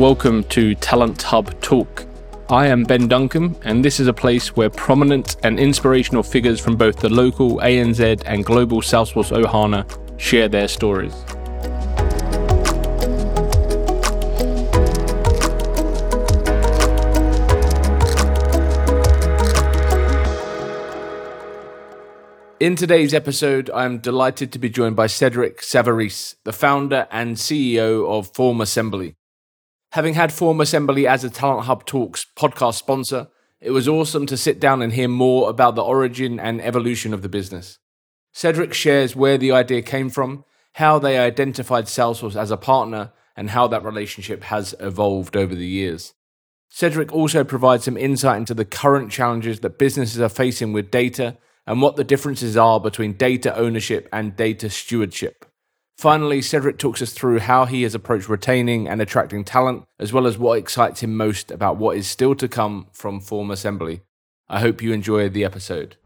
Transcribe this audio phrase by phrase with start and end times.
[0.00, 2.06] welcome to Talent Hub Talk.
[2.48, 6.76] I am Ben Duncan, and this is a place where prominent and inspirational figures from
[6.76, 9.84] both the local ANZ and global Salesforce Ohana
[10.18, 11.12] share their stories.
[22.58, 28.08] In today's episode, I'm delighted to be joined by Cedric Savarese, the founder and CEO
[28.08, 29.16] of FormAssembly.
[29.94, 33.26] Having had Form Assembly as a Talent Hub Talks podcast sponsor,
[33.60, 37.22] it was awesome to sit down and hear more about the origin and evolution of
[37.22, 37.80] the business.
[38.32, 40.44] Cedric shares where the idea came from,
[40.74, 45.66] how they identified Salesforce as a partner, and how that relationship has evolved over the
[45.66, 46.14] years.
[46.68, 51.36] Cedric also provides some insight into the current challenges that businesses are facing with data
[51.66, 55.49] and what the differences are between data ownership and data stewardship.
[56.00, 60.26] Finally, Cedric talks us through how he has approached retaining and attracting talent, as well
[60.26, 64.00] as what excites him most about what is still to come from Form Assembly.
[64.48, 65.96] I hope you enjoy the episode.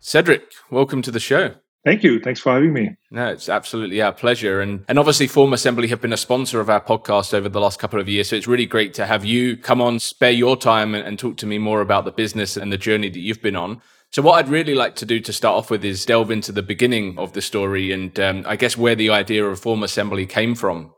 [0.00, 1.56] Cedric, welcome to the show.
[1.84, 2.20] Thank you.
[2.20, 2.96] Thanks for having me.
[3.10, 4.62] No, it's absolutely our pleasure.
[4.62, 7.78] And and obviously Form Assembly have been a sponsor of our podcast over the last
[7.78, 8.30] couple of years.
[8.30, 11.36] So it's really great to have you come on, spare your time and, and talk
[11.38, 13.82] to me more about the business and the journey that you've been on.
[14.12, 16.62] So what I'd really like to do to start off with is delve into the
[16.62, 20.54] beginning of the story and um, I guess where the idea of form assembly came
[20.54, 20.92] from.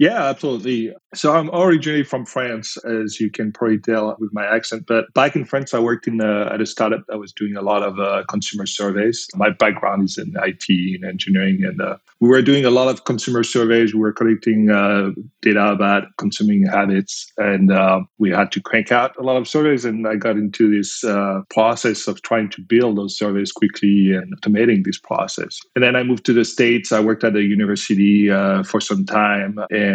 [0.00, 0.94] Yeah, absolutely.
[1.12, 4.84] So I'm originally from France, as you can probably tell with my accent.
[4.86, 7.54] But back in France, I worked in a, uh, at a startup that was doing
[7.54, 9.28] a lot of uh, consumer surveys.
[9.34, 13.04] My background is in IT and engineering, and uh, we were doing a lot of
[13.04, 13.92] consumer surveys.
[13.92, 15.10] We were collecting uh,
[15.42, 19.84] data about consuming habits, and uh, we had to crank out a lot of surveys.
[19.84, 24.34] And I got into this uh, process of trying to build those surveys quickly and
[24.40, 25.58] automating this process.
[25.74, 26.90] And then I moved to the States.
[26.90, 28.28] I worked at a university
[28.62, 29.89] for some time, and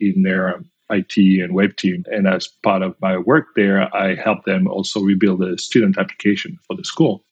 [0.00, 0.60] in their
[0.90, 2.04] IT and web team.
[2.10, 6.58] And as part of my work there, I helped them also rebuild a student application
[6.66, 7.24] for the school.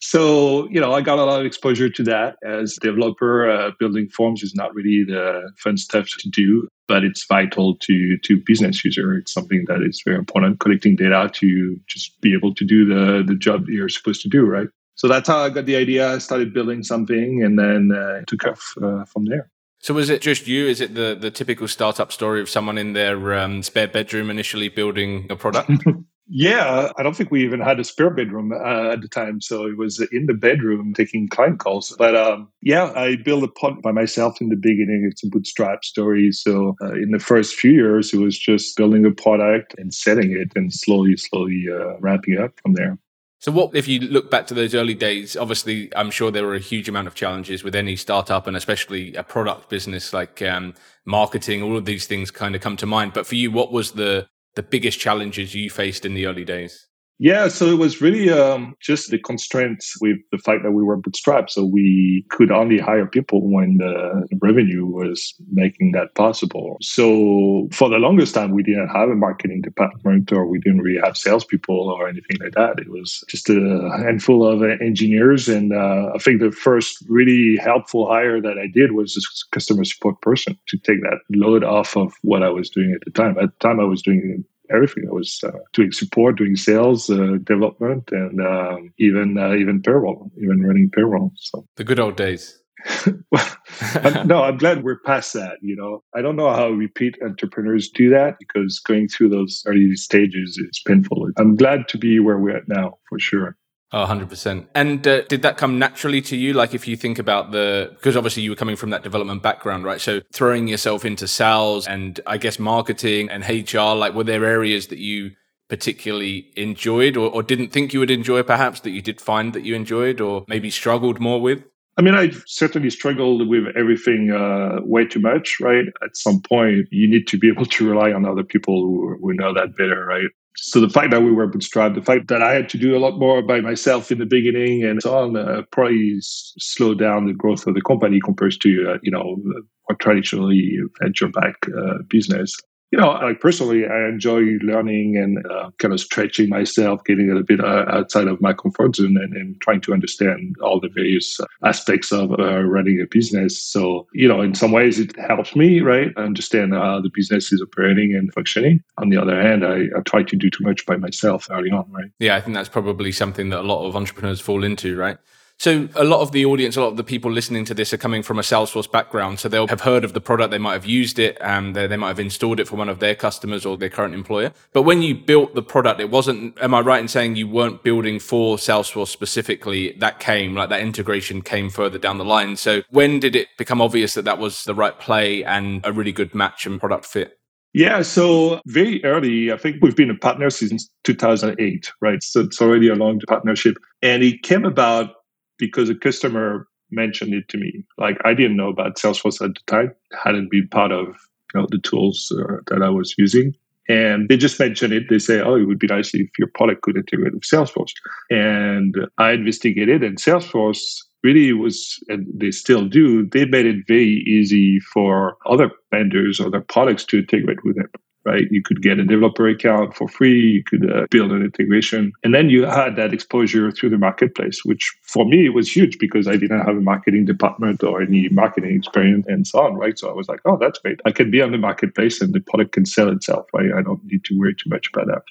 [0.00, 3.50] So, you know, I got a lot of exposure to that as developer.
[3.50, 8.18] Uh, building forms is not really the fun stuff to do, but it's vital to
[8.18, 9.14] to business user.
[9.14, 10.60] It's something that is very important.
[10.60, 14.44] Collecting data to just be able to do the the job you're supposed to do,
[14.44, 14.68] right?
[14.96, 16.12] So that's how I got the idea.
[16.12, 19.50] I started building something, and then uh, took off uh, from there.
[19.78, 20.66] So was it just you?
[20.66, 24.68] Is it the, the typical startup story of someone in their um, spare bedroom initially
[24.68, 25.70] building a product?
[26.28, 29.66] yeah, I don't think we even had a spare bedroom uh, at the time, so
[29.66, 31.94] it was in the bedroom taking client calls.
[31.98, 35.08] But um, yeah, I built a pod by myself in the beginning.
[35.10, 36.32] It's a bootstrap story.
[36.32, 40.32] So uh, in the first few years, it was just building a product and setting
[40.32, 42.98] it, and slowly, slowly uh, ramping up from there.
[43.46, 45.36] So, what if you look back to those early days?
[45.36, 49.14] Obviously, I'm sure there were a huge amount of challenges with any startup, and especially
[49.14, 50.74] a product business like um,
[51.04, 51.62] marketing.
[51.62, 53.12] All of these things kind of come to mind.
[53.12, 54.26] But for you, what was the
[54.56, 56.88] the biggest challenges you faced in the early days?
[57.18, 61.00] Yeah, so it was really um, just the constraints with the fact that we were
[61.00, 61.50] bootstrapped.
[61.50, 66.76] So we could only hire people when the revenue was making that possible.
[66.82, 71.00] So for the longest time, we didn't have a marketing department or we didn't really
[71.02, 72.78] have salespeople or anything like that.
[72.78, 75.48] It was just a handful of engineers.
[75.48, 79.84] And uh, I think the first really helpful hire that I did was a customer
[79.84, 83.38] support person to take that load off of what I was doing at the time.
[83.38, 85.04] At the time, I was doing everything.
[85.08, 90.30] I was uh, doing support, doing sales, uh, development, and um, even uh, even payroll,
[90.42, 91.32] even running payroll.
[91.36, 92.58] So the good old days.
[93.32, 93.56] well,
[93.94, 95.56] I'm, no, I'm glad we're past that.
[95.60, 99.94] You know, I don't know how repeat entrepreneurs do that because going through those early
[99.96, 101.28] stages is painful.
[101.36, 103.56] I'm glad to be where we're at now, for sure.
[103.92, 104.66] Oh, 100%.
[104.74, 106.52] And uh, did that come naturally to you?
[106.52, 109.84] Like, if you think about the, because obviously you were coming from that development background,
[109.84, 110.00] right?
[110.00, 114.88] So throwing yourself into sales and I guess marketing and HR, like, were there areas
[114.88, 115.30] that you
[115.68, 119.62] particularly enjoyed or, or didn't think you would enjoy, perhaps, that you did find that
[119.62, 121.62] you enjoyed or maybe struggled more with?
[121.96, 125.86] I mean, I certainly struggled with everything uh, way too much, right?
[126.02, 129.32] At some point, you need to be able to rely on other people who, who
[129.32, 130.28] know that better, right?
[130.58, 132.98] So the fact that we were bootstrapped, the fact that I had to do a
[132.98, 137.34] lot more by myself in the beginning and so on, uh, probably slowed down the
[137.34, 142.56] growth of the company compared to uh, you know more traditionally venture back uh, business
[142.96, 147.34] you know, like personally, I enjoy learning and uh, kind of stretching myself, getting a
[147.34, 150.88] little bit uh, outside of my comfort zone and, and, trying to understand all the
[150.88, 153.62] various aspects of uh, running a business.
[153.62, 156.16] So, you know, in some ways it helps me, right?
[156.16, 158.82] understand how the business is operating and functioning.
[158.96, 161.90] On the other hand, I, I try to do too much by myself early on,
[161.90, 162.10] right?
[162.18, 165.18] Yeah, I think that's probably something that a lot of entrepreneurs fall into, right?
[165.58, 167.98] So a lot of the audience, a lot of the people listening to this are
[167.98, 169.40] coming from a Salesforce background.
[169.40, 171.96] So they'll have heard of the product, they might have used it, and they, they
[171.96, 174.52] might have installed it for one of their customers or their current employer.
[174.72, 177.82] But when you built the product, it wasn't, am I right in saying you weren't
[177.82, 179.96] building for Salesforce specifically?
[179.98, 182.56] That came, like that integration came further down the line.
[182.56, 186.12] So when did it become obvious that that was the right play and a really
[186.12, 187.38] good match and product fit?
[187.72, 192.22] Yeah, so very early, I think we've been a partner since 2008, right?
[192.22, 193.76] So it's already a long partnership.
[194.00, 195.15] And it came about
[195.58, 197.84] because a customer mentioned it to me.
[197.98, 199.94] Like I didn't know about Salesforce at the time,
[200.24, 201.06] hadn't been part of
[201.54, 203.54] you know the tools uh, that I was using.
[203.88, 205.04] And they just mentioned it.
[205.08, 207.92] They say, "Oh, it would be nice if your product could integrate with Salesforce."
[208.30, 210.82] And I investigated, and Salesforce
[211.22, 213.28] really was, and they still do.
[213.28, 217.90] They made it very easy for other vendors or their products to integrate with it
[218.26, 218.50] right?
[218.50, 220.40] You could get a developer account for free.
[220.40, 222.12] You could uh, build an integration.
[222.24, 226.26] And then you had that exposure through the marketplace, which for me was huge because
[226.26, 229.98] I didn't have a marketing department or any marketing experience and so on, right?
[229.98, 231.00] So I was like, oh, that's great.
[231.06, 233.72] I can be on the marketplace and the product can sell itself, right?
[233.72, 235.22] I don't need to worry too much about that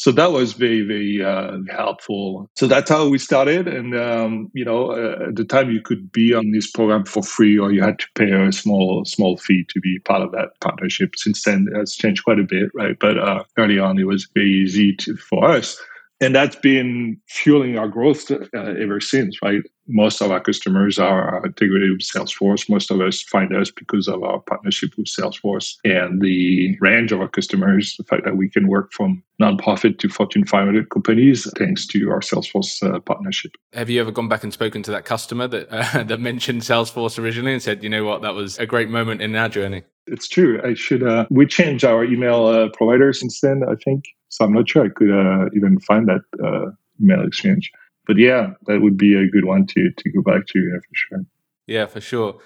[0.00, 2.48] so that was very very uh, helpful.
[2.56, 3.68] So that's how we started.
[3.68, 7.22] And um, you know uh, at the time you could be on this program for
[7.22, 10.58] free or you had to pay a small small fee to be part of that
[10.62, 11.16] partnership.
[11.16, 12.96] Since then it has changed quite a bit right?
[12.98, 15.78] But uh, early on it was very easy to, for us.
[16.22, 21.44] And that's been fueling our growth uh, ever since right most of our customers are
[21.44, 22.68] integrated with salesforce.
[22.68, 27.20] Most of us find us because of our partnership with salesforce and the range of
[27.20, 31.86] our customers the fact that we can work from nonprofit to fortune 500 companies thanks
[31.86, 33.52] to our salesforce uh, partnership.
[33.72, 37.18] Have you ever gone back and spoken to that customer that uh, that mentioned salesforce
[37.18, 38.22] originally and said you know what?
[38.22, 40.60] That was a great moment in our journey it's true.
[40.64, 44.04] I should uh, we changed our email uh, provider since then i think.
[44.28, 46.70] So I'm not sure I could uh, even find that uh,
[47.02, 47.70] email exchange.
[48.06, 50.94] But yeah, that would be a good one to to go back to yeah, for
[50.94, 51.24] sure.
[51.66, 52.40] Yeah, for sure.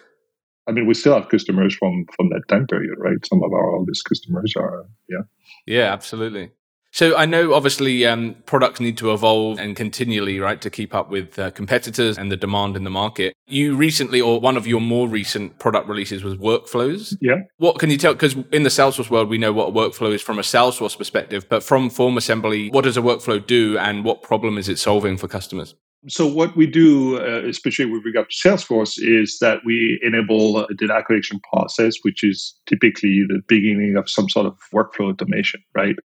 [0.67, 3.25] I mean, we still have customers from from that time period, right?
[3.27, 5.23] Some of our oldest customers are yeah.
[5.67, 6.51] Yeah, absolutely.
[6.95, 11.11] So I know obviously um, products need to evolve and continually, right, to keep up
[11.11, 13.35] with uh, competitors and the demand in the market.
[13.49, 17.17] You recently, or one of your more recent product releases was workflows.
[17.21, 17.39] Yeah.
[17.57, 18.13] What can you tell?
[18.13, 21.49] Because in the Salesforce world, we know what a workflow is from a Salesforce perspective,
[21.49, 25.17] but from Form Assembly, what does a workflow do and what problem is it solving
[25.17, 25.75] for customers?
[26.07, 30.73] So what we do, uh, especially with regard to Salesforce, is that we enable a
[30.75, 35.97] data collection process, which is typically the beginning of some sort of workflow automation, right?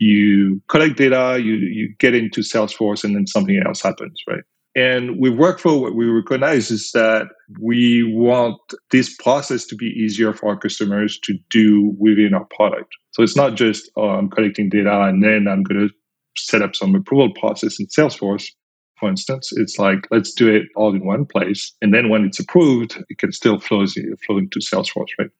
[0.00, 4.42] You collect data, you, you get into Salesforce, and then something else happens, right?
[4.74, 7.26] And with workflow, what we recognize is that
[7.60, 8.56] we want
[8.90, 12.94] this process to be easier for our customers to do within our product.
[13.10, 15.94] So it's not just, oh, I'm collecting data and then I'm going to
[16.36, 18.46] set up some approval process in Salesforce,
[18.98, 19.50] for instance.
[19.52, 21.74] It's like, let's do it all in one place.
[21.82, 23.84] And then when it's approved, it can still flow,
[24.24, 25.30] flow into Salesforce, right?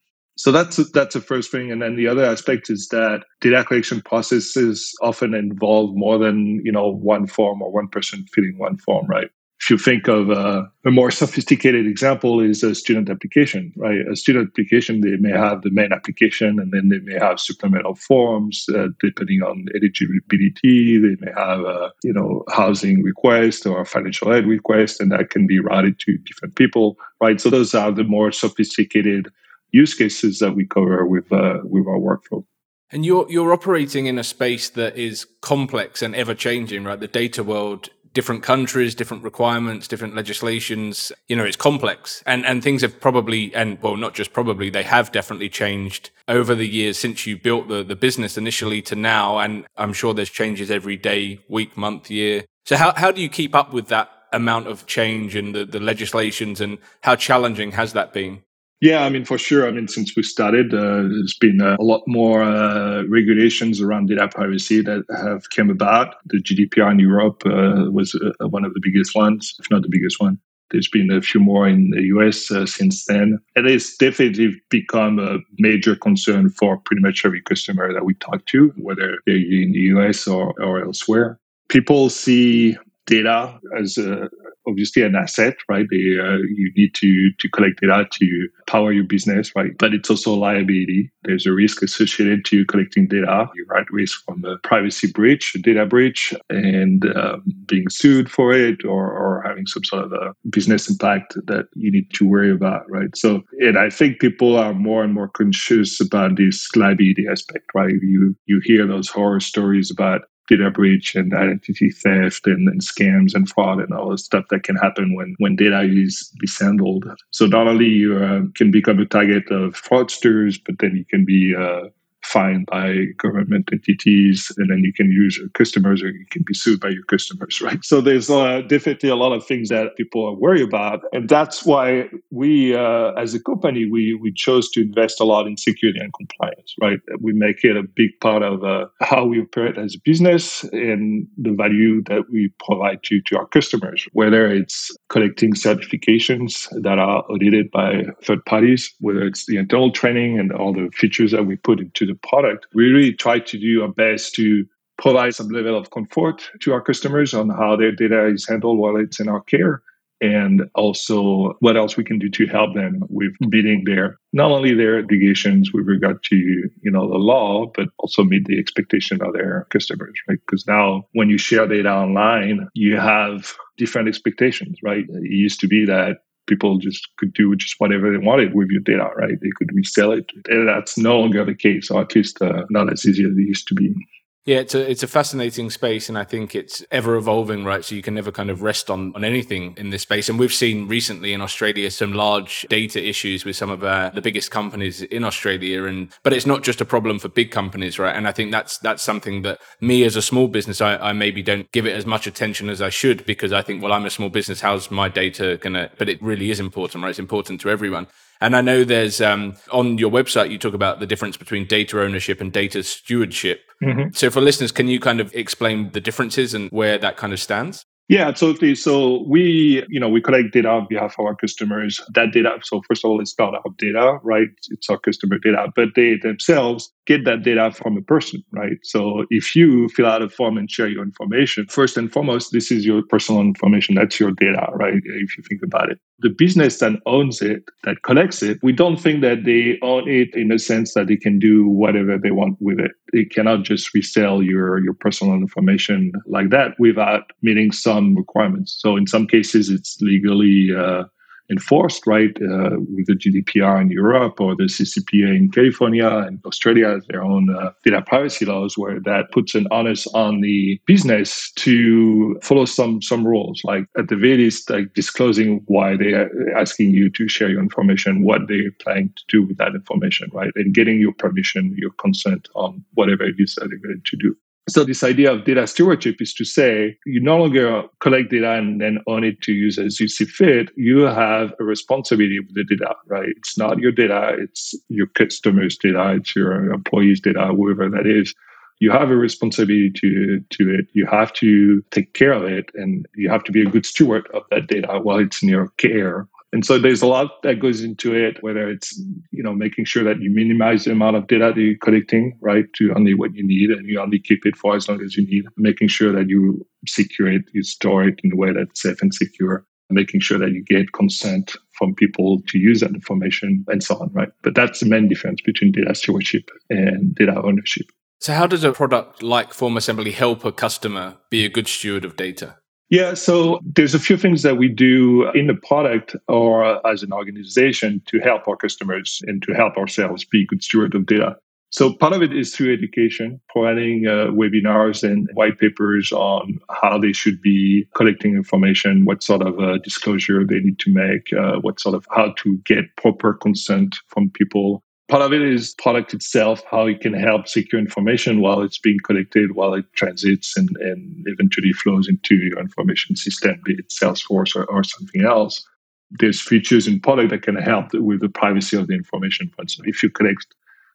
[0.41, 4.01] So that's that's the first thing, and then the other aspect is that data collection
[4.01, 9.05] processes often involve more than you know one form or one person filling one form,
[9.05, 9.29] right?
[9.61, 13.99] If you think of a, a more sophisticated example, is a student application, right?
[14.11, 17.93] A student application they may have the main application, and then they may have supplemental
[17.93, 20.97] forms uh, depending on eligibility.
[20.97, 25.45] They may have a you know housing request or financial aid request, and that can
[25.45, 27.39] be routed to different people, right?
[27.39, 29.31] So those are the more sophisticated
[29.71, 32.43] use cases that we cover with uh, with our workflow.
[32.91, 36.99] And you're you're operating in a space that is complex and ever changing, right?
[36.99, 41.11] The data world, different countries, different requirements, different legislations.
[41.29, 44.83] You know, it's complex, and and things have probably and well, not just probably, they
[44.83, 49.39] have definitely changed over the years since you built the the business initially to now.
[49.39, 52.43] And I'm sure there's changes every day, week, month, year.
[52.65, 55.79] So how how do you keep up with that amount of change and the, the
[55.79, 58.43] legislations, and how challenging has that been?
[58.81, 59.67] Yeah, I mean, for sure.
[59.67, 64.07] I mean, since we started, uh, there's been uh, a lot more uh, regulations around
[64.07, 66.15] data privacy that have come about.
[66.25, 69.89] The GDPR in Europe uh, was uh, one of the biggest ones, if not the
[69.89, 70.39] biggest one.
[70.71, 73.37] There's been a few more in the US uh, since then.
[73.55, 78.47] It has definitely become a major concern for pretty much every customer that we talk
[78.47, 81.39] to, whether they're in the US or, or elsewhere.
[81.67, 82.77] People see
[83.11, 84.29] data as a,
[84.67, 85.85] obviously an asset, right?
[85.91, 89.71] They, uh, you need to to collect data to power your business, right?
[89.77, 91.11] But it's also a liability.
[91.23, 93.49] There's a risk associated to collecting data.
[93.55, 98.53] You're at risk from a privacy breach, a data breach, and um, being sued for
[98.53, 102.51] it, or, or having some sort of a business impact that you need to worry
[102.51, 103.15] about, right?
[103.15, 107.95] So, and I think people are more and more conscious about this liability aspect, right?
[108.01, 113.33] You you hear those horror stories about data breach and identity theft and, and, scams
[113.33, 117.05] and fraud and all the stuff that can happen when, when data is mishandled.
[117.31, 121.25] So not only you uh, can become a target of fraudsters, but then you can
[121.25, 121.89] be uh,
[122.31, 126.53] fined by government entities, and then you can use your customers or you can be
[126.53, 127.83] sued by your customers, right?
[127.83, 131.65] So there's uh, definitely a lot of things that people are worried about, and that's
[131.65, 135.99] why we, uh, as a company, we we chose to invest a lot in security
[135.99, 136.99] and compliance, right?
[137.19, 141.27] We make it a big part of uh, how we operate as a business and
[141.37, 147.23] the value that we provide to to our customers, whether it's collecting certifications that are
[147.29, 151.55] audited by third parties, whether it's the internal training and all the features that we
[151.57, 154.65] put into the product, we really try to do our best to
[154.97, 158.97] provide some level of comfort to our customers on how their data is handled while
[158.97, 159.81] it's in our care
[160.21, 164.73] and also what else we can do to help them with meeting their not only
[164.73, 169.33] their obligations with regard to you know the law but also meet the expectation of
[169.33, 170.37] their customers right?
[170.45, 175.05] Because now when you share data online you have different expectations right?
[175.09, 176.19] It used to be that
[176.51, 179.39] people just could do just whatever they wanted with your data, right?
[179.41, 180.29] They could resell it.
[180.49, 183.49] And that's no longer the case, or at least uh, not as easy as it
[183.53, 183.95] used to be.
[184.43, 187.85] Yeah, it's a it's a fascinating space, and I think it's ever evolving, right?
[187.85, 190.29] So you can never kind of rest on on anything in this space.
[190.29, 194.21] And we've seen recently in Australia some large data issues with some of uh, the
[194.21, 198.15] biggest companies in Australia, and but it's not just a problem for big companies, right?
[198.15, 201.43] And I think that's that's something that me as a small business, I, I maybe
[201.43, 204.09] don't give it as much attention as I should because I think, well, I'm a
[204.09, 204.61] small business.
[204.61, 205.91] How's my data gonna?
[205.99, 207.11] But it really is important, right?
[207.11, 208.07] It's important to everyone.
[208.41, 212.01] And I know there's um, on your website, you talk about the difference between data
[212.01, 213.61] ownership and data stewardship.
[213.83, 214.13] Mm-hmm.
[214.13, 217.39] So, for listeners, can you kind of explain the differences and where that kind of
[217.39, 217.85] stands?
[218.11, 218.75] Yeah, absolutely.
[218.75, 222.01] So we, you know, we collect data on behalf of our customers.
[222.13, 224.49] That data, so first of all, it's not our data, right?
[224.69, 228.77] It's our customer data, but they themselves get that data from a person, right?
[228.83, 232.71] So if you fill out a form and share your information, first and foremost, this
[232.71, 233.95] is your personal information.
[233.95, 235.01] That's your data, right?
[235.23, 235.97] If you think about it.
[236.19, 240.29] The business that owns it, that collects it, we don't think that they own it
[240.35, 242.91] in a sense that they can do whatever they want with it.
[243.13, 248.77] They cannot just resell your, your personal information like that without meeting some requirements.
[248.79, 251.03] So in some cases, it's legally uh,
[251.51, 256.87] enforced, right, uh, with the GDPR in Europe or the CCPA in California and Australia
[256.89, 261.51] has their own uh, data privacy laws where that puts an onus on the business
[261.57, 266.29] to follow some some rules, like at the very least, like disclosing why they are
[266.55, 270.51] asking you to share your information, what they're planning to do with that information, right,
[270.55, 274.35] and getting your permission, your consent on whatever it is that they're going to do.
[274.71, 278.79] So this idea of data stewardship is to say you no longer collect data and
[278.79, 280.69] then own it to use as you see fit.
[280.77, 283.27] You have a responsibility with the data, right?
[283.35, 288.33] It's not your data, it's your customers' data, it's your employees' data, whoever that is.
[288.79, 290.87] You have a responsibility to, to it.
[290.93, 294.25] You have to take care of it and you have to be a good steward
[294.33, 297.81] of that data while it's in your care and so there's a lot that goes
[297.81, 298.99] into it, whether it's,
[299.31, 302.65] you know, making sure that you minimize the amount of data that you're collecting, right,
[302.75, 305.25] to only what you need and you only keep it for as long as you
[305.25, 309.01] need, making sure that you secure it, you store it in a way that's safe
[309.01, 313.81] and secure, making sure that you get consent from people to use that information and
[313.81, 314.29] so on, right?
[314.43, 317.85] But that's the main difference between data stewardship and data ownership.
[318.19, 322.05] So how does a product like Form Assembly help a customer be a good steward
[322.05, 322.57] of data?
[322.91, 327.13] Yeah, so there's a few things that we do in the product or as an
[327.13, 331.37] organization to help our customers and to help ourselves be good steward of data.
[331.69, 336.99] So part of it is through education, providing uh, webinars and white papers on how
[336.99, 341.59] they should be collecting information, what sort of uh, disclosure they need to make, uh,
[341.61, 346.13] what sort of how to get proper consent from people, Part of it is product
[346.13, 350.69] itself, how it can help secure information while it's being collected, while it transits and,
[350.77, 355.67] and eventually flows into your information system, be it Salesforce or, or something else.
[356.11, 359.51] There's features in product that can help with the privacy of the information.
[359.53, 360.47] For instance, if you collect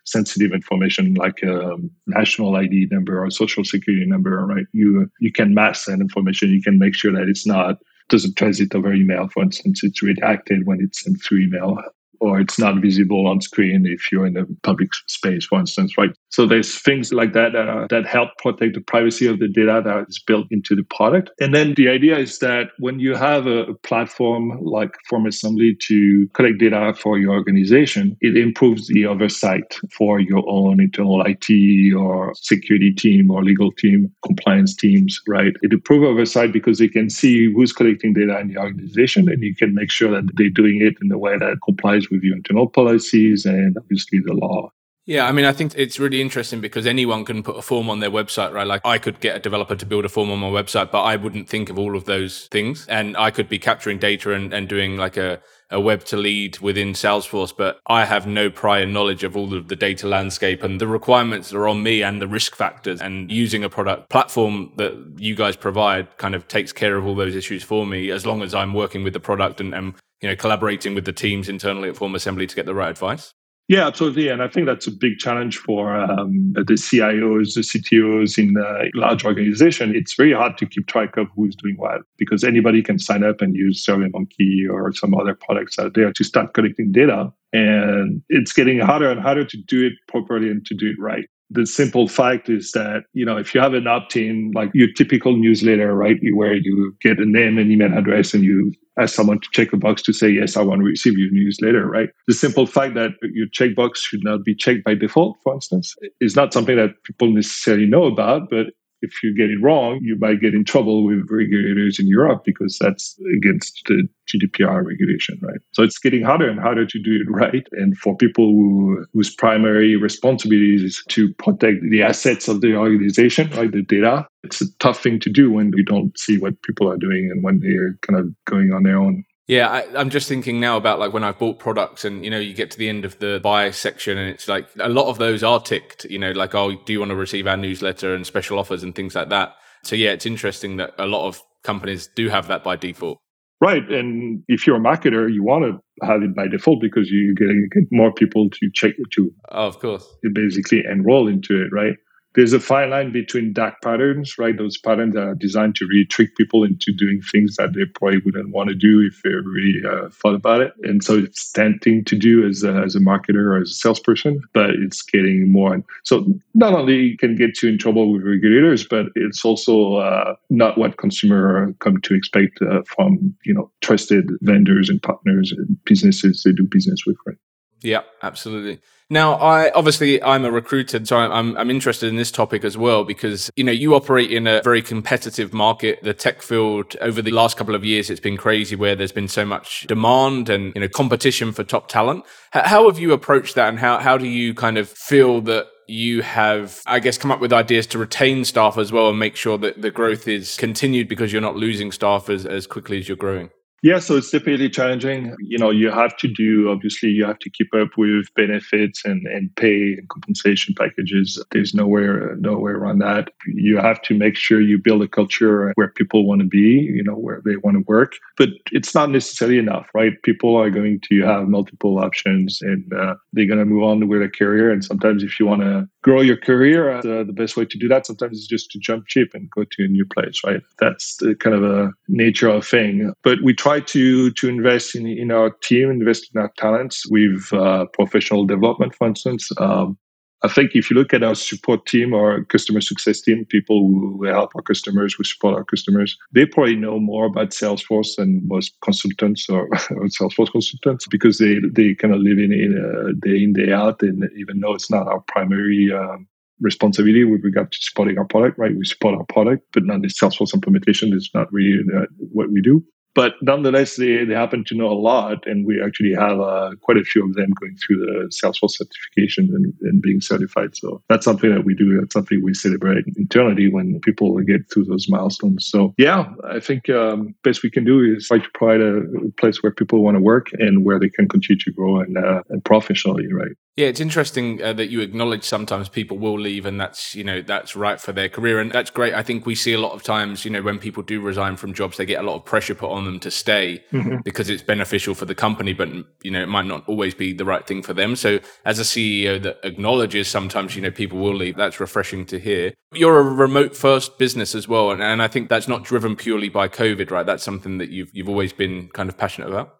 [0.06, 4.66] sensitive information like a national ID number or social security number, right?
[4.72, 6.48] You you can mask that information.
[6.52, 9.84] You can make sure that it's not doesn't transit over email, for instance.
[9.84, 11.76] It's redacted when it's sent through email
[12.20, 16.10] or it's not visible on screen if you're in a public space, for instance, right?
[16.30, 19.82] So there's things like that that, are, that help protect the privacy of the data
[19.84, 21.30] that is built into the product.
[21.40, 25.76] And then the idea is that when you have a, a platform like Form Assembly
[25.82, 31.94] to collect data for your organization, it improves the oversight for your own internal IT
[31.94, 35.54] or security team or legal team, compliance teams, right?
[35.62, 39.54] It improves oversight because they can see who's collecting data in the organization and you
[39.54, 42.68] can make sure that they're doing it in a way that complies with your internal
[42.68, 44.70] policies and obviously the law.
[45.06, 48.00] Yeah, I mean, I think it's really interesting because anyone can put a form on
[48.00, 48.66] their website, right?
[48.66, 51.14] Like I could get a developer to build a form on my website, but I
[51.14, 52.86] wouldn't think of all of those things.
[52.88, 56.58] And I could be capturing data and, and doing like a, a web to lead
[56.58, 60.80] within Salesforce, but I have no prior knowledge of all of the data landscape and
[60.80, 63.00] the requirements that are on me and the risk factors.
[63.00, 67.14] And using a product platform that you guys provide kind of takes care of all
[67.14, 70.28] those issues for me as long as I'm working with the product and, and you
[70.28, 73.32] know collaborating with the teams internally at Form Assembly to get the right advice.
[73.68, 74.28] Yeah, absolutely.
[74.28, 78.96] And I think that's a big challenge for um, the CIOs, the CTOs in a
[78.96, 79.92] large organization.
[79.92, 83.40] It's very hard to keep track of who's doing what because anybody can sign up
[83.40, 87.32] and use SurveyMonkey or some other products out there to start collecting data.
[87.52, 91.26] And it's getting harder and harder to do it properly and to do it right
[91.50, 95.36] the simple fact is that you know if you have an opt-in like your typical
[95.36, 99.48] newsletter right where you get a name and email address and you ask someone to
[99.52, 102.08] check a box to say yes i want to receive your newsletter right?
[102.26, 106.34] The simple fact that your checkbox should not be checked by default for instance is
[106.34, 108.66] not something that people necessarily know about but
[109.02, 112.78] if you get it wrong, you might get in trouble with regulators in Europe because
[112.80, 115.60] that's against the GDPR regulation, right?
[115.72, 117.66] So it's getting harder and harder to do it right.
[117.72, 123.50] And for people who, whose primary responsibility is to protect the assets of the organization,
[123.50, 126.90] like the data, it's a tough thing to do when you don't see what people
[126.90, 129.24] are doing and when they're kind of going on their own.
[129.46, 132.38] Yeah, I, am just thinking now about like when I've bought products and, you know,
[132.38, 135.18] you get to the end of the buy section and it's like a lot of
[135.18, 138.26] those are ticked, you know, like, oh, do you want to receive our newsletter and
[138.26, 139.54] special offers and things like that?
[139.84, 143.18] So, yeah, it's interesting that a lot of companies do have that by default.
[143.60, 143.88] Right.
[143.88, 147.48] And if you're a marketer, you want to have it by default because you get,
[147.72, 149.30] get more people to check it to.
[149.50, 150.06] Oh, of course.
[150.24, 151.94] You basically enroll into it, right?
[152.36, 154.56] There's a fine line between dark patterns, right?
[154.56, 158.50] Those patterns are designed to really trick people into doing things that they probably wouldn't
[158.50, 160.74] want to do if they really uh, thought about it.
[160.82, 164.42] And so it's tempting to do as a, as a marketer or as a salesperson,
[164.52, 165.82] but it's getting more.
[166.04, 170.76] So not only can get you in trouble with regulators, but it's also uh, not
[170.76, 176.42] what consumer come to expect uh, from you know trusted vendors and partners and businesses
[176.42, 177.36] they do business with, right?
[177.82, 178.80] Yeah, absolutely.
[179.08, 183.04] Now, I obviously I'm a recruiter, so I'm I'm interested in this topic as well
[183.04, 186.00] because you know you operate in a very competitive market.
[186.02, 189.28] The tech field over the last couple of years, it's been crazy where there's been
[189.28, 192.24] so much demand and you know competition for top talent.
[192.50, 196.22] How have you approached that, and how how do you kind of feel that you
[196.22, 199.56] have, I guess, come up with ideas to retain staff as well and make sure
[199.58, 203.16] that the growth is continued because you're not losing staff as, as quickly as you're
[203.16, 203.50] growing?
[203.82, 205.36] Yeah, so it's definitely challenging.
[205.38, 209.26] You know, you have to do, obviously, you have to keep up with benefits and,
[209.26, 211.42] and pay and compensation packages.
[211.52, 213.30] There's nowhere, nowhere around that.
[213.46, 217.04] You have to make sure you build a culture where people want to be, you
[217.04, 218.14] know, where they want to work.
[218.38, 220.20] But it's not necessarily enough, right?
[220.22, 224.22] People are going to have multiple options and uh, they're going to move on with
[224.22, 224.70] a career.
[224.72, 227.88] And sometimes if you want to grow your career, uh, the best way to do
[227.88, 230.62] that sometimes is just to jump ship and go to a new place, right?
[230.78, 233.12] That's the kind of a nature of thing.
[233.22, 237.52] But we try to to invest in, in our team, invest in our talents with
[237.52, 239.50] uh, professional development, for instance.
[239.58, 239.98] Um,
[240.42, 244.24] I think if you look at our support team our customer success team, people who
[244.24, 248.76] help our customers, who support our customers, they probably know more about Salesforce than most
[248.84, 249.64] consultants or,
[249.98, 253.72] or Salesforce consultants because they, they kind of live in it uh, day in, day
[253.72, 254.00] out.
[254.02, 256.28] And even though it's not our primary um,
[256.60, 258.76] responsibility with regard to supporting our product, right?
[258.76, 262.60] We support our product, but not the Salesforce implementation is not really uh, what we
[262.60, 262.84] do
[263.16, 266.98] but nonetheless, they, they happen to know a lot, and we actually have uh, quite
[266.98, 270.76] a few of them going through the Salesforce certification and, and, being certified.
[270.76, 271.98] So that's something that we do.
[271.98, 275.66] That's something we celebrate internally when people get through those milestones.
[275.66, 279.00] So yeah, I think um, best we can do is try to provide a
[279.40, 282.42] place where people want to work and where they can continue to grow and, uh,
[282.50, 283.56] and professionally, right?
[283.76, 287.42] Yeah, it's interesting uh, that you acknowledge sometimes people will leave, and that's you know
[287.42, 289.12] that's right for their career, and that's great.
[289.12, 291.74] I think we see a lot of times, you know, when people do resign from
[291.74, 294.16] jobs, they get a lot of pressure put on them to stay mm-hmm.
[294.24, 295.90] because it's beneficial for the company, but
[296.22, 298.16] you know it might not always be the right thing for them.
[298.16, 302.38] So, as a CEO that acknowledges sometimes, you know, people will leave, that's refreshing to
[302.38, 302.72] hear.
[302.94, 306.48] You're a remote first business as well, and, and I think that's not driven purely
[306.48, 307.26] by COVID, right?
[307.26, 309.74] That's something that you've you've always been kind of passionate about.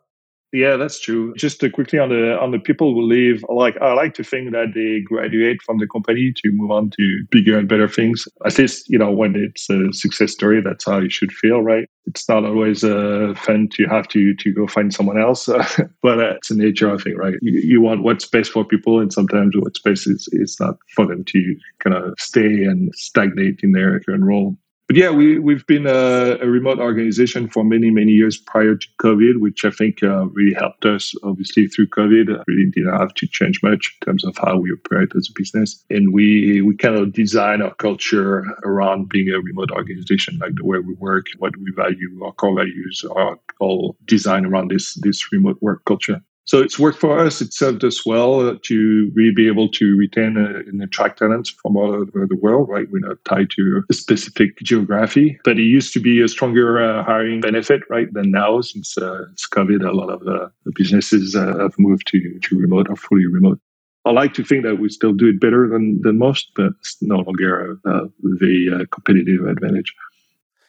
[0.53, 1.35] Yeah, that's true.
[1.35, 4.75] Just quickly on the on the people who leave, like I like to think that
[4.75, 8.29] they graduate from the company to move on to bigger and better things.
[8.45, 11.89] At least you know when it's a success story, that's how you should feel, right?
[12.07, 15.47] It's not always uh, fun to have to to go find someone else,
[16.03, 17.35] but uh, it's a nature, I think, right?
[17.43, 21.07] You, you, want what's best for people, and sometimes what's best is is not for
[21.07, 24.57] them to kind of stay and stagnate in their current role.
[24.87, 28.87] But yeah, we, we've been a, a, remote organization for many, many years prior to
[29.01, 31.13] COVID, which I think uh, really helped us.
[31.25, 34.71] Obviously, through COVID, uh, really didn't have to change much in terms of how we
[34.71, 35.85] operate as a business.
[35.91, 40.65] And we, we kind of design our culture around being a remote organization, like the
[40.65, 45.33] way we work, what we value, our core values are all designed around this, this
[45.33, 46.21] remote work culture.
[46.47, 47.41] So it's worked for us.
[47.41, 51.77] It served us well to really be able to retain uh, and attract talents from
[51.77, 52.87] all over the world, right?
[52.89, 57.03] We're not tied to a specific geography, but it used to be a stronger uh,
[57.03, 59.85] hiring benefit, right, than now since uh, it's COVID.
[59.85, 63.59] A lot of uh, businesses uh, have moved to, to remote or fully remote.
[64.05, 66.97] I like to think that we still do it better than, than most, but it's
[67.03, 69.93] no longer a very uh, competitive advantage.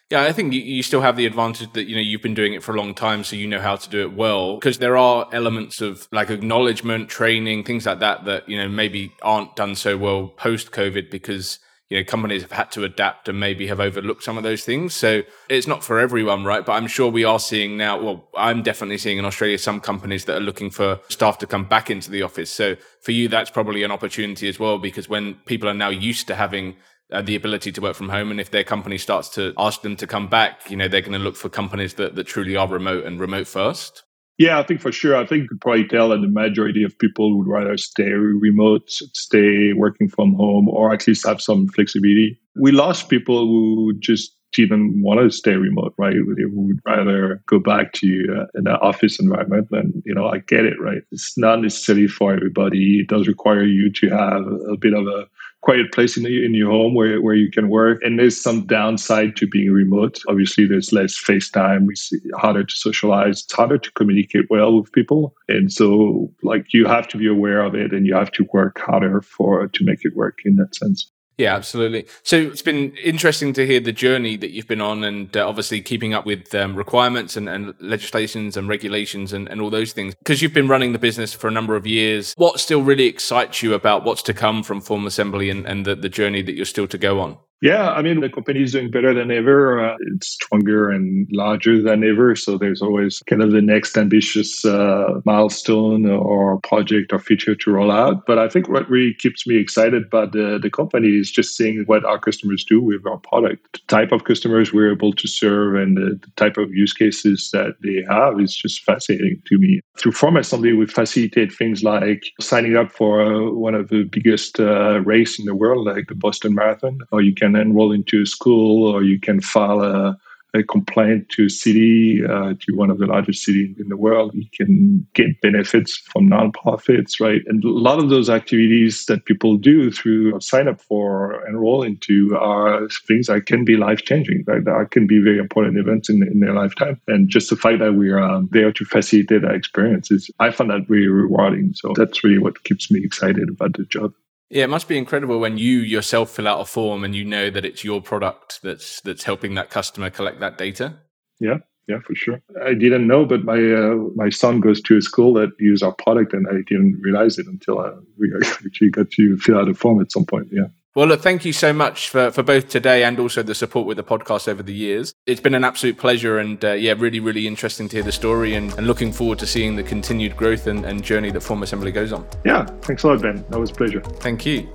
[0.09, 2.63] Yeah, I think you, still have the advantage that you know you've been doing it
[2.63, 4.55] for a long time, so you know how to do it well.
[4.55, 9.11] Because there are elements of like acknowledgement, training, things like that that you know maybe
[9.21, 13.37] aren't done so well post COVID because you know companies have had to adapt and
[13.37, 14.93] maybe have overlooked some of those things.
[14.93, 16.65] So it's not for everyone, right?
[16.65, 18.01] But I'm sure we are seeing now.
[18.01, 21.65] Well, I'm definitely seeing in Australia some companies that are looking for staff to come
[21.65, 22.49] back into the office.
[22.49, 26.27] So for you, that's probably an opportunity as well because when people are now used
[26.27, 26.77] to having
[27.11, 28.31] uh, the ability to work from home.
[28.31, 31.13] And if their company starts to ask them to come back, you know, they're going
[31.13, 34.03] to look for companies that, that truly are remote and remote first.
[34.37, 35.15] Yeah, I think for sure.
[35.15, 38.83] I think you could probably tell that the majority of people would rather stay remote,
[38.87, 42.39] stay working from home, or at least have some flexibility.
[42.55, 46.13] We lost people who just even want to stay remote, right?
[46.13, 49.67] They would rather go back to uh, an office environment.
[49.71, 51.01] And, you know, I get it, right?
[51.11, 53.01] It's not necessarily for everybody.
[53.01, 55.27] It does require you to have a bit of a
[55.61, 57.99] quiet place in, in your home where, where you can work.
[58.03, 60.19] And there's some downside to being remote.
[60.27, 61.87] Obviously, there's less face FaceTime.
[61.89, 63.43] It's harder to socialize.
[63.43, 65.35] It's harder to communicate well with people.
[65.47, 68.79] And so, like, you have to be aware of it and you have to work
[68.79, 71.11] harder for to make it work in that sense.
[71.37, 72.07] Yeah, absolutely.
[72.23, 75.81] So it's been interesting to hear the journey that you've been on and uh, obviously
[75.81, 80.15] keeping up with um, requirements and, and, legislations and regulations and, and all those things.
[80.15, 83.61] Because you've been running the business for a number of years, what still really excites
[83.61, 86.65] you about what's to come from Form Assembly and, and the, the journey that you're
[86.65, 87.37] still to go on?
[87.61, 89.83] Yeah, I mean, the company is doing better than ever.
[89.83, 92.35] Uh, it's stronger and larger than ever.
[92.35, 97.71] So there's always kind of the next ambitious uh, milestone or project or feature to
[97.71, 98.27] roll out.
[98.27, 101.83] But I think what really keeps me excited about the, the company is just seeing
[101.87, 103.73] what our customers do with our product.
[103.73, 107.49] The type of customers we're able to serve and the, the type of use cases
[107.53, 109.81] that they have is just fascinating to me.
[109.97, 114.59] Through Form Assembly, we facilitate things like signing up for uh, one of the biggest
[114.59, 118.21] uh, race in the world, like the Boston Marathon, or you can can enroll into
[118.21, 120.17] a school or you can file a,
[120.53, 124.33] a complaint to a city, uh, to one of the largest cities in the world.
[124.33, 127.41] You can get benefits from nonprofits, right?
[127.47, 132.35] And a lot of those activities that people do through sign up for, enroll into
[132.37, 134.63] are things that can be life changing, right?
[134.63, 136.99] That can be very important events in, in their lifetime.
[137.07, 140.69] And just the fact that we are there to facilitate that experience is, I find
[140.69, 141.73] that really rewarding.
[141.75, 144.13] So that's really what keeps me excited about the job.
[144.49, 147.49] Yeah, it must be incredible when you yourself fill out a form and you know
[147.49, 150.95] that it's your product that's that's helping that customer collect that data.
[151.39, 151.57] Yeah,
[151.87, 152.41] yeah, for sure.
[152.65, 155.93] I didn't know, but my uh, my son goes to a school that uses our
[155.93, 158.31] product, and I didn't realize it until uh, we
[158.65, 160.47] actually got to fill out a form at some point.
[160.51, 160.67] Yeah.
[160.97, 163.97] Well, look, thank you so much for, for both today and also the support with
[163.97, 165.13] the podcast over the years.
[165.27, 168.55] It's been an absolute pleasure and, uh, yeah, really, really interesting to hear the story
[168.55, 171.91] and, and looking forward to seeing the continued growth and, and journey that Form Assembly
[171.91, 172.25] goes on.
[172.43, 173.45] Yeah, thanks a lot, Ben.
[173.49, 174.01] That was a pleasure.
[174.01, 174.73] Thank you.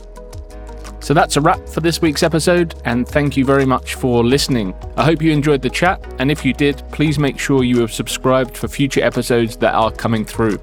[1.01, 4.77] So that's a wrap for this week's episode, and thank you very much for listening.
[4.97, 7.93] I hope you enjoyed the chat, and if you did, please make sure you have
[7.93, 10.61] subscribed for future episodes that are coming through.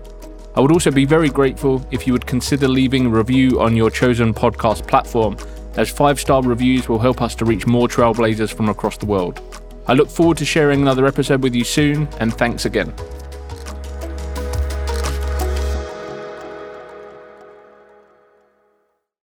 [0.55, 3.91] I would also be very grateful if you would consider leaving a review on your
[3.91, 5.37] chosen podcast platform,
[5.77, 9.41] as five star reviews will help us to reach more trailblazers from across the world.
[9.87, 12.93] I look forward to sharing another episode with you soon, and thanks again.